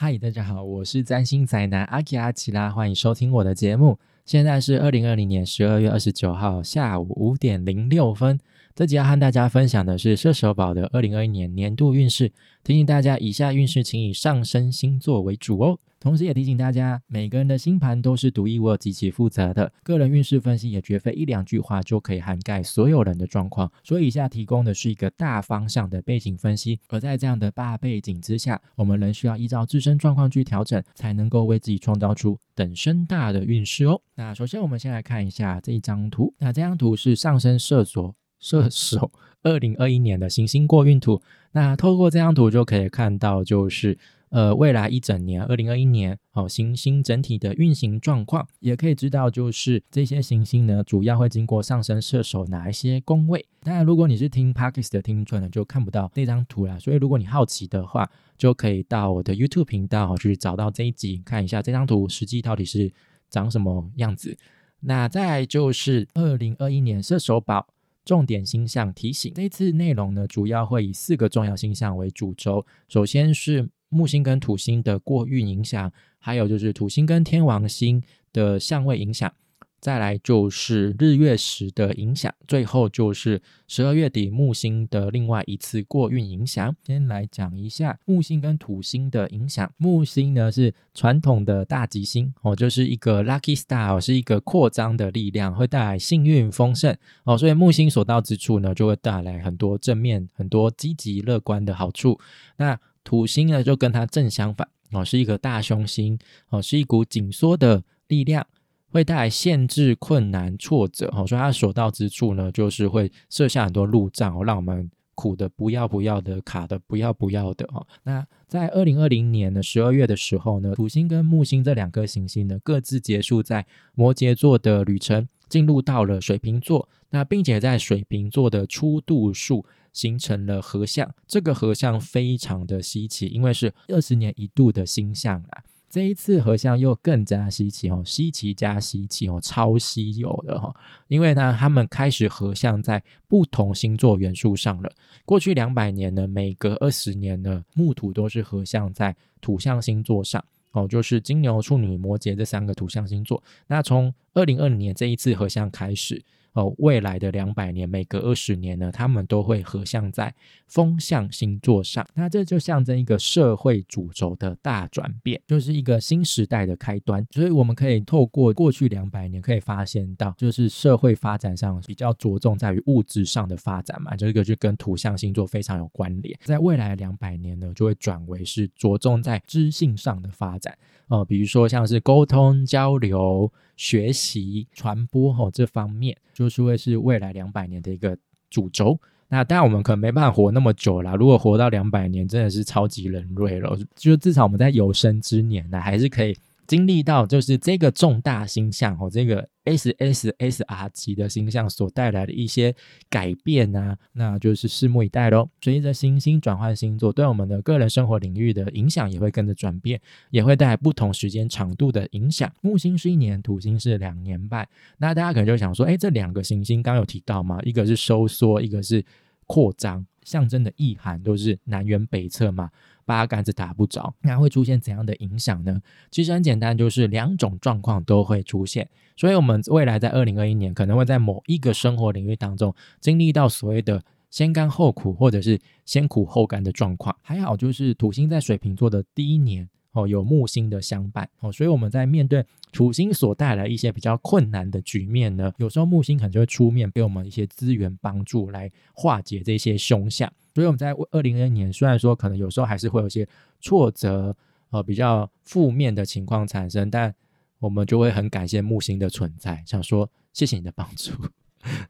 [0.00, 3.98] 嗨，大家好，我是占星宅男阿基阿奇拉，欢迎收听我的节目。
[4.24, 8.38] 现在是二零二零年十二月二十九号下午五点零六分。
[8.76, 12.30] 这集要和大家分享的是射手宝的二零二一年年度运势，
[12.62, 15.80] 提醒大家以下运势请以上升星座为主哦。
[16.00, 23.70] 同时也提醒大家，每个人的星盘都是独一无二、极其负责的，个人运势分析也绝非一两句话就可以涵盖所有人的状况。
[23.82, 34.00] 所以以下提供的是一个大方向的背景分析，而在这样的大背景之下，我们仍需要依照自身状况去调整，才能够为自己创造出等身大的运势哦。
[34.14, 38.14] 那首先我们先来看一下这一张图，那这张图是上升射手。
[38.40, 39.10] 射手
[39.42, 41.20] 二零二一年的行星过运图，
[41.50, 43.98] 那透过这张图就可以看到，就是
[44.30, 53.44] 呃未来一整年，二零二一年哦行星整体的运行状况，也可以知道就是这些行星呢，主要会经过上升射手哪一些宫位。
[53.62, 56.78] 当然，如果你是听 Parkes 的听众呢，就看不到那张图啦。
[56.78, 62.92] 所以如果你好奇的话，就可以到我的 YouTube 频道去找到这一集，看一下这张图实际到底是
[63.30, 64.36] 长什么样子。
[64.80, 67.66] 那再就是二零二一年射手宝。
[68.04, 72.64] 重点星象提醒，这次内容呢，主要会以四个重要星象为主轴。
[72.88, 79.32] 首先是木星跟土星的过运影响，还有就是土星跟天王星的相位影响。
[79.80, 86.74] 再来就是日月食的影响，最后就是十二月底木星的另外一次过运影响。
[86.84, 89.72] 先来讲一下木星跟土星的影响。
[89.76, 97.38] 木星呢是传统的大吉星哦，就是一个 lucky star，是一个扩张的力量，会带来幸运丰盛哦。
[97.38, 102.18] 所以木星所到之处呢，就会带来很多正面、很多积极乐观的好处。
[102.56, 102.76] 那
[103.08, 106.18] 土星呢，就跟它正相反哦，是一个大凶星
[106.50, 108.46] 哦，是一股紧缩的力量。
[108.90, 117.86] 会带来限制、困难、挫折，哦，所以它所到之处呢，就是会设下很多路障，哦，让我们苦的不要不要的，卡的不要不要的，哈。
[118.02, 135.62] 那在二零二零年的十二月的时候呢，土星跟木星这两颗行星呢，各自结束在摩羯座的旅程，进入到了水瓶座，那并且在水瓶座的初度数形成了合相，这个合相非常的稀奇，因为是二十年一度的星象啊。
[135.88, 140.74] 这一次合相又更加稀奇哦，稀奇加稀奇哦，超稀有的哈。
[141.06, 144.92] 因为呢，他们开始合相在不同星座元素上了。
[145.24, 153.42] 过去两百年呢，每隔二十年呢，木土都是合相在土象星座上哦，就是金牛、处女、摩羯这三个土象星座。
[153.66, 156.22] 那从二零二零年这一次合相开始。
[156.52, 160.34] 哦，未来的两百年，每隔二十年呢，他们都会合相在
[160.66, 162.04] 风象星座上。
[162.14, 167.24] 那这就象征一个社会主轴的大转变，就是一个新时代的开端。
[167.30, 176.36] 所以我们可以透过过去两百年，可以发现到，就是社会发展上比较着重在于物质上的发展嘛，这个就跟土象星座非常有关联。
[176.44, 180.76] 在未来两百年呢，就会转为是着重在知性上的发展。
[181.06, 188.14] 哦，比如说像是沟通、交流、学习、传播，吼这方面就是会是未来两百年的一个
[188.50, 189.00] 主轴。
[189.28, 193.78] 那当然我们可能没办法活那么久啦，如果活到两百年，真的是超级人类了。
[193.94, 196.36] 就至少我们在有生之年呢，还是可以。
[196.68, 202.74] 经历到就是这个重大星象哦，这个 S S S R 级的星象所带来的一些
[203.08, 205.48] 改变啊，那就是拭目以待喽。
[205.62, 209.98] 随着行星转换星座，对我们的个人生活领域的影响也会跟着转变，
[210.30, 212.52] 也会带来不同时间长度的影响。
[212.60, 214.68] 木星是一年，土星是两年半。
[214.98, 217.58] 那大家可能就想说，哎，这两个行星刚有提到吗？
[217.62, 219.02] 一个是收缩，一个是
[219.46, 222.70] 扩张，象征的意涵都是南辕北辙嘛。
[223.04, 225.80] 八竿子打不着，那会出现怎样的影响呢？
[226.10, 228.86] 其实很简单，就是两种状况都会出现。
[229.16, 237.16] 所以，我们未来在二零二一年可能会在某一个生活领域当中经历到所谓的先甘后苦，或者是先苦后甘的状况。
[237.22, 239.66] 还好，就是土星在水瓶座的第一年。
[239.98, 250.32] 哦，有木星的相伴哦，所以我们在面对土星所带来一些比较困难的局面呢，有时候木星可能就会出面，给我们一些资源帮助来化解这些凶相。
[250.54, 253.26] 所以我们在二零二一年，虽然说可能有时候还是会有一些
[253.60, 254.36] 挫折，
[254.70, 257.14] 呃，比较负面的情况产生，但
[257.58, 261.12] 我们就会很感谢木星的存在，想说谢谢你的帮助。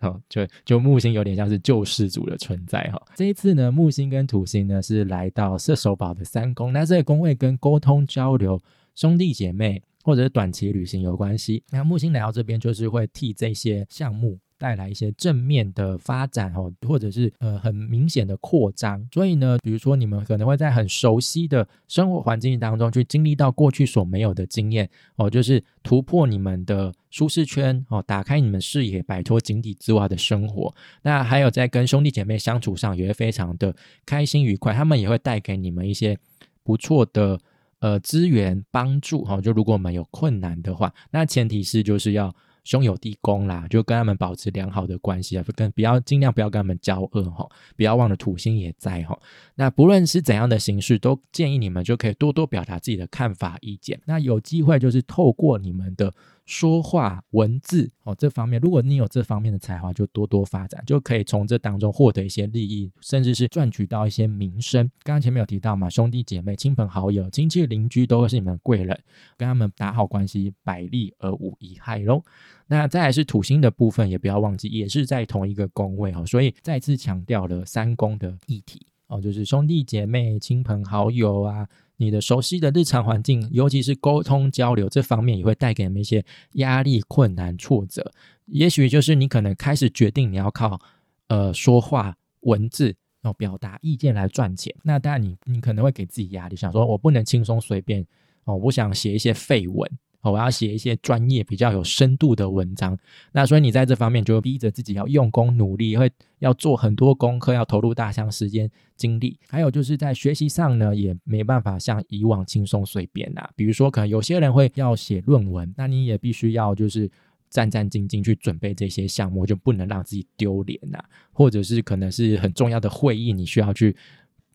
[0.00, 3.00] 好，就就木星有点像是救世主的存在哈。
[3.14, 8.60] 这一次呢，木星跟土星呢是来到射手堡的三宫，那这个宫位跟沟通交流、
[8.94, 11.62] 兄弟姐妹或者是短期旅行有关系。
[11.70, 14.38] 那木星来到这边，就是会替这些项目。
[14.58, 19.06] 带来一些正面的发展哦，或者是呃很明显的扩张。
[19.12, 30.74] 所以呢，比如说你们可能会在很熟悉的生活环境当中去经历到过去所没有的经验哦，就是突破你们的舒适圈哦，打开你们视野，摆脱井底之蛙的生活。
[31.02, 36.18] 那还有在跟兄弟姐妹相处上也会非常的开心愉快，他们也会带给你们一些
[36.64, 37.38] 不错的
[37.78, 39.40] 呃资源帮助哈。
[39.40, 42.34] 就如果我们有困难的话，那前提是就是要。
[42.68, 47.48] 兄友弟恭啦，就跟他们保持良好的关系啊，跟不要尽量不要跟他们交恶哈，
[47.78, 49.18] 不要忘了土星也在哈。
[49.54, 53.98] 那不论是怎样的形式，都建议你们就可以多多表达自己的看法意见。
[54.04, 56.12] 那有机会就是透过你们的。
[56.48, 64.90] 说话文字哦，这方面如果你有这方面的才华，就多多发展，就可以从这当中获得一些利益，甚至是赚取到一些名声。
[65.02, 68.98] 刚刚前面有提到嘛，兄弟姐妹、亲朋好友、亲戚邻居都会是你们的贵人，
[69.36, 72.22] 跟他们打好关系，百利而无一害喽。
[72.66, 81.68] 那再来是土星的部分，也不要忘记，也是在同一个宫位哦，所以再次强调了三宫的议题哦，就是兄弟姐妹、亲朋好友啊。
[81.98, 88.10] 你的熟悉的日常环境，尤其是沟通交流这方面，也会带给你们一些压力、困难、挫折。
[88.46, 90.80] 也许就是你可能开始决定你要靠
[91.26, 92.86] 呃说话、文字，
[93.20, 94.74] 然后表达意见来赚钱。
[94.82, 98.06] 那当然，你你可能会给自己压力，想说我不能轻松随便
[98.44, 99.90] 哦，我想写一些废文。
[100.22, 102.98] 我要写一些专业、比较有深度的文章，
[103.32, 106.10] 那所以你在这方面就逼着自己要用功努力，会
[106.40, 109.38] 要做很多功课，要投入大量时间精力。
[109.48, 113.48] 还有就是在学习上呢，也没办法像以往轻松随便呐。
[113.56, 117.10] 比如说，可能有些人会要写论文，那你也必须要就是
[117.48, 120.98] 战战兢兢去准备这些项目，就不能让自己丢脸呐。
[121.32, 123.96] 或者是可能是很重要的会议，你需要去。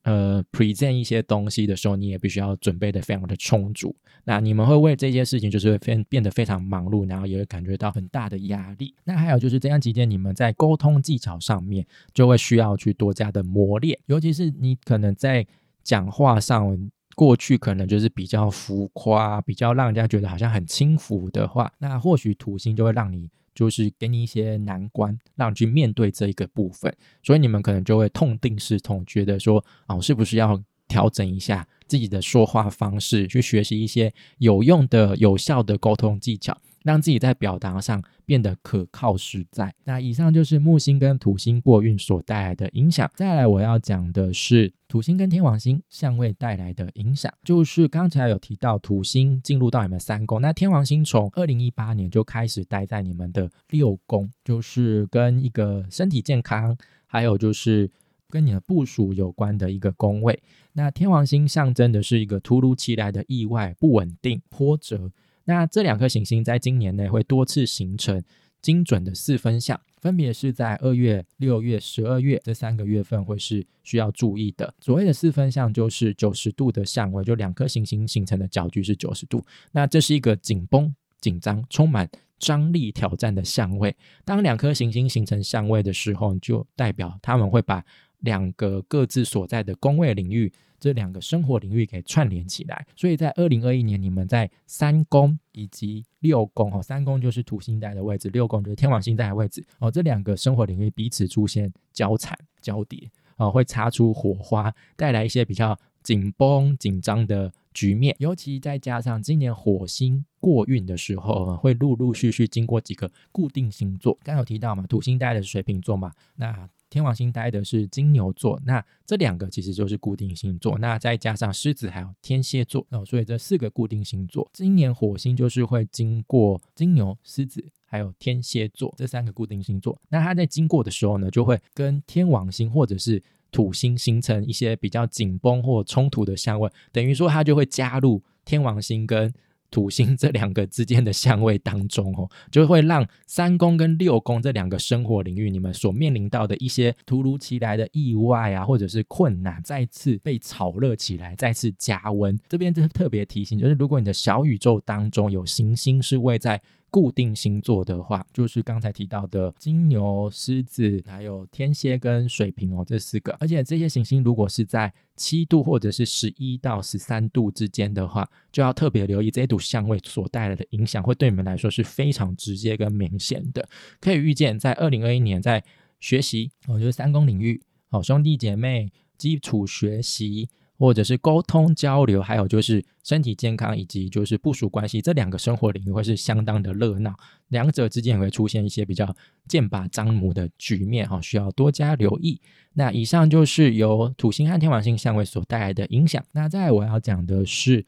[0.03, 3.95] 呃，present 一些东西的时候，你也必须要准备的非常的充足。
[4.25, 8.93] 那你们会为这些事情就是变变得非常忙碌，然后也会感觉到很大的压力。
[9.03, 15.45] 那还有就是这样期间，你们在沟通技巧上面就会需要去多加的磨练，尤其是你可能在
[15.83, 23.29] 讲话上，过去可能就是比较浮夸，比较让人家觉得好像很轻浮的话，那或许土星就会让你。
[23.53, 36.57] 就是给你一些难关，让你去面对这一个部分，所以你们可能就会痛定思痛，觉得说啊，我是不是要调整一下自己的说话方式，去学习一些有用的、有效的沟通技巧。
[36.83, 39.73] 让自己在表达上变得可靠实在。
[39.83, 43.09] 那以上就是木星跟土星过运所带来的影响。
[43.15, 47.33] 再来，我要讲的是土星跟天王星相位带来的影响。
[47.43, 57.89] 就是刚才有提到土星进入到你们三宫，那天王星从二零一八年就开始待在你们的六宫，就是跟一个身体健康，还有就是
[58.29, 60.41] 跟你的部署有关的一个宫位。
[60.73, 65.11] 那天王星象征的是一个突如其来的意外、不稳定、波折。
[65.45, 68.23] 那这两颗行星在今年内会多次形成
[68.61, 74.73] 精准的四分相，分别是在二月、六月、十二月这三个月份会是需要注意的。
[74.79, 79.43] 所谓的四分相就是九十度的相位，就两颗行星形成的角距是九十度。
[79.73, 82.09] 那这是一个紧绷、紧张、充满
[82.39, 83.93] 张力、挑战的相位。
[84.23, 87.83] 当两颗行星形成相位的时候，就代表他们会把
[88.19, 90.51] 两个各自所在的宫位领域。
[90.83, 108.13] 这两个生活领域给串联起来，所以在二零二一年，你们在三宫以及六宫哦，三宫就是土星带的位置，六宫就是天王星带的位置哦，这两个生活领域彼此出现交缠交叠哦，会擦出火花，带来一些比较紧绷紧张的局面。
[108.19, 116.69] 尤其再加上今年火星过运的时候，会陆陆续续经过几个固定星座，刚有提到嘛，土星带的水瓶座嘛，那。
[116.93, 133.19] 天王星待的是金牛座，那这两个其实就是固定星座，那再加上狮子还有天蝎座哦，所以这四个固定星座，今年火星就是会经过金牛、狮子还有天蝎座这三个固定星座，那它在经过的时候呢，就会跟天王星或者是
[133.51, 139.33] 土星形成一些比较紧绷或冲突的相位，等于说它就会加入天王星跟。
[139.73, 152.39] 土星这两个之间的相位当中，哦，就会让三宫跟六宫这两个生活领域，你们所面临到的一些突如其来的意外啊，或者是困难，再次被炒热起来，再次加温。
[152.47, 156.61] 这边就特别提醒，就是如果你的小宇宙当中有行星是位在。
[156.93, 163.35] 固定星座的话，就是刚才提到的金牛、狮子，还有天蝎跟水瓶哦，这四个。
[163.39, 173.67] 而且这些行星如果是在七度或者是十一到十三度之间的话，就要特别留意这一组相位所带来的影响，会对你们来说是非常直接跟明显的。
[173.99, 175.63] 可以预见，在二零二一年在
[175.99, 177.59] 学习，我觉得三宫领域，
[177.89, 180.47] 好兄弟姐妹基础学习。
[180.83, 187.15] 或者是沟通交流，还有就是身体健康以及就是部署关系这两个生活领域会是相当的热闹，
[187.47, 189.15] 两者之间也会出现一些比较
[189.47, 192.41] 剑拔张母的局面哈，需要多加留意。
[192.73, 196.21] 那以上就是由土星和天王星相位所带来的影响。
[196.33, 197.85] 那再我要讲的是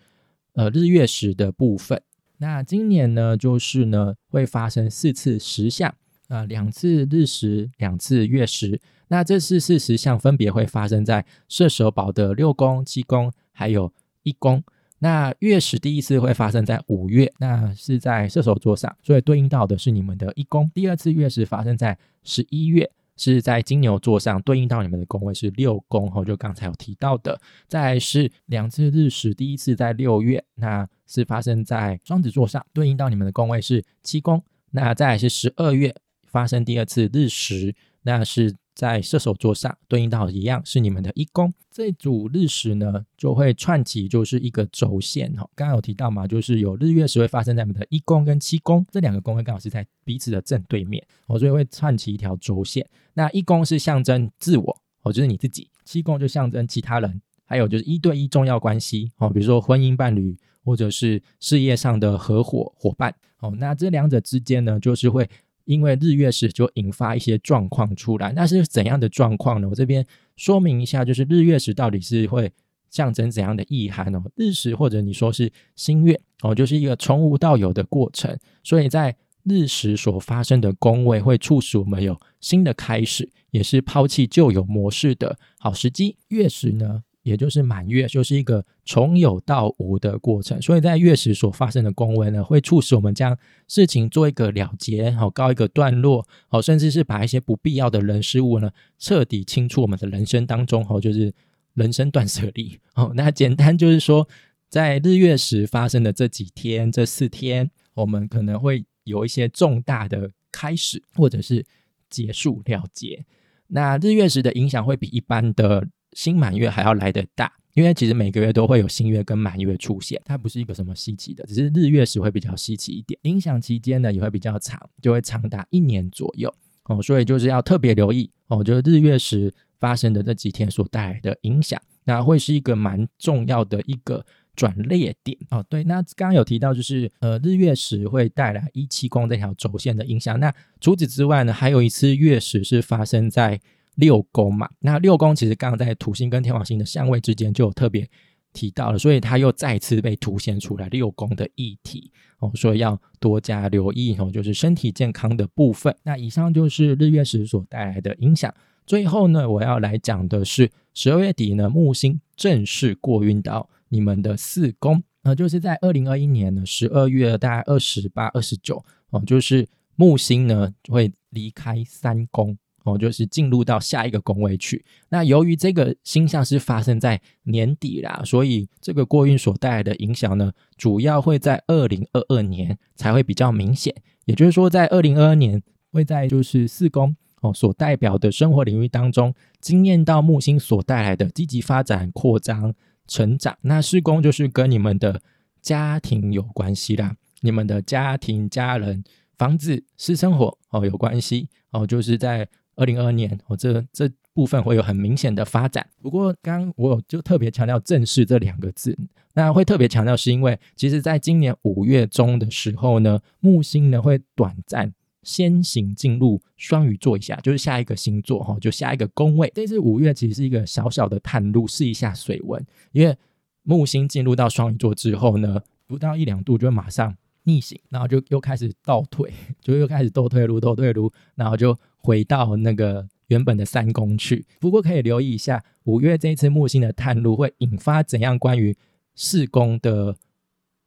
[0.54, 2.02] 呃日月食的部分。
[2.38, 5.94] 那今年呢，就是呢会发生四次食相
[6.28, 8.80] 啊，两次日食，两次月食。
[9.08, 13.92] 那这四四十项分别会发生在射手宝的六宫、七宫，还有
[14.24, 14.64] 一宫。
[15.00, 20.72] 那月食第一次会发生在五月，那是在射手座上，所以对应到的是你们的一宫。
[20.74, 26.12] 第二次月食发生在十一月，是在金牛座上，对应到你们的宫位是六宫。
[26.16, 27.40] 哦，就刚才有提到的。
[27.68, 34.42] 再是两次日食，第一次在六月，那是发生在双子座上，对应到你们的宫位是七宫。
[34.72, 35.94] 那再来是十二月
[36.36, 37.74] 发生第二次日食，
[38.04, 38.54] 那是。
[38.76, 45.50] 在射手座上对应到一样是你们的一宫，这组日食呢就会串起，就是一个轴线哈。
[45.56, 52.86] 刚刚有提到嘛，就是有日月食会发生在你们的一宫跟七宫这两个宫位，刚好是在彼此的正对面哦，所以会串起一条轴线。
[53.14, 63.56] 那一宫是象征自我哦，就是你自己；七宫就象征其他人，还有就是一对一重要关系哦，比如说婚姻伴侣或者是事业上的合伙伙伴哦。
[63.58, 65.30] 那这两者之间呢，就是会。
[65.66, 69.68] 因为日月食就引发一些状况出来，那是怎样的状况呢？
[69.70, 70.06] 我这边
[70.38, 72.52] 说明一下，就是日月食到底是会
[72.90, 74.24] 象征怎样的意涵哦？
[74.36, 86.18] 日食或者你说是新月哦，就是一个从无到有的过程，所以在日食所发生的宫位会促使我们有新的开始，也是抛弃旧有模式的好时机。
[86.28, 87.04] 月食呢？
[87.26, 93.36] 也就是满月，就是一个从有到无的过程，所以在月食所发生的宫位呢，会促使我们将
[93.68, 101.34] 事情做一个了结，好告一个段落，好，甚至是把一些不必要的人事物呢，彻底清除我们的人生当中，好，就是
[101.74, 102.80] 人生断舍离。
[102.94, 104.28] 好，那简单就是说，
[104.70, 111.66] 在日月食发生的这几天，这四天，我们可能会有一些重大的开始，或者是
[112.08, 113.26] 结束了结。
[113.66, 115.88] 那日月食的影响会比一般的。
[116.16, 123.20] 新满月还要来得大，因为其实每个月都会有新月跟满月出现，它不是一个什么稀奇的，只是日月时会比较稀奇一点。
[123.24, 126.52] 影响期间呢也会比较长，就会长达一年左右
[126.86, 135.62] 哦，所以就是要特别留意哦，就是日月时发生的这几天所带来的影响，那会是一个蛮重要的一个转捩点哦。
[135.70, 143.60] 对，那刚刚有提到就是呃日月时会带来一七宫这条轴线的影响，那除此之外呢，还有一次月食是发生在。
[143.96, 148.08] 六宫嘛，那六宫其实刚刚在土星跟天王星的相位之间就有特别
[148.54, 155.96] 提到了，所以它又再次被凸显出来六宫的议题哦，所以要多加留意哦，就是身体健康的部分。
[156.04, 158.54] 那以上就是日月食所带来的影响。
[158.86, 172.58] 最后呢，我要来讲的是十二月底呢，木星正式过运到你们的四宫，呃，就是在二零二一年的十二月大概二十八、二十九哦，就是木星呢会离开三宫。
[172.86, 174.86] 哦，就是进入到下一个宫位去。
[175.10, 183.92] 那由于这个星象是发生在年底啦，所以这个过运所带来的影响呢，主要会在二零二二年才会比较明显。
[184.26, 185.62] 也就是说，在二零二二年
[185.92, 192.72] 会在就是四宫哦所代表的生活领域当中，经验到木星所带来的积极发展、扩张、
[193.08, 193.58] 成长。
[193.62, 195.20] 那四宫就是跟你们的
[195.60, 199.04] 家庭有关系啦，你们的家庭、家人、
[199.40, 202.48] 房子、私生活哦有关系哦，就是在。
[202.76, 205.86] 二零二二年，我这这部分会有很明显的发展。
[206.02, 208.98] 不过，刚我就特别强调“正式”这两个字，
[209.34, 219.52] 那会特别强调是因为，其实在今年五月中的时候呢，木星呢会短暂先行进入双鱼座一下，就是下一个星座哈，就下一个宫位。
[219.56, 223.16] 这次五月其实是一个小小的探路，试一下水温，因为
[223.64, 227.16] 木星进入到双鱼座之后呢，不到一两度就马上。
[227.46, 234.46] 逆行，然后就又开始倒退， 就又开始倒退路，倒退路，然后就回到那个原本的三宫去。
[234.60, 238.78] 不过可以留意一下，五月这一次木星的探路会引发怎样关于
[239.16, 240.16] 四宫的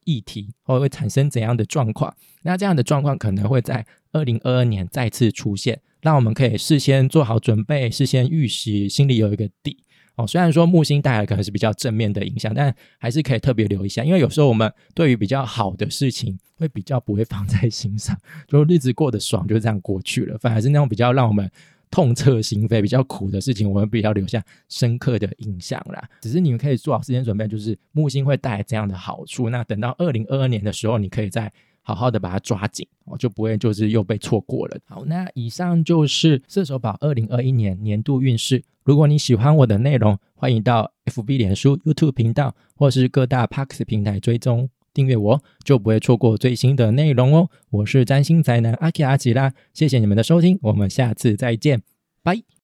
[0.05, 2.15] 议题，或会产生怎样的状况？
[2.43, 9.85] 那这样的状况可能会在二零二二年再次出现，让我们可以事先做好准备，事先预习，心里有一个底。
[10.19, 21.49] 哦，虽然说木星带来可能是比较正面的影响，但还是可以特别留一下，因为有时候我们对于比较好的事情会比较不会放在心上，就日子过得爽就这样过去了，反而是那种比较让我们
[21.91, 26.07] 痛彻心扉、比较苦的事情，我们比较留下深刻的印象啦。
[26.21, 31.53] 只是你们可以做好时间准备，就是木星会带来这样的好处，那等到二零二二年的时候，你可以再。
[31.89, 34.79] 好好的把它抓紧，哦，就不会就是又被错过了。
[34.85, 38.63] 好，那以上就是射手宝二零二一年年度运势。
[38.85, 47.49] 如果你喜欢我的内容，欢迎到 FB、脸书、YouTube 频道或是各大 Parks 平台追踪订阅我，就不会错过最新的内容哦。
[47.71, 51.81] 我是占星宅男阿奇阿吉拉，谢谢你们的收听，我们下次再见，
[52.23, 52.49] 拜。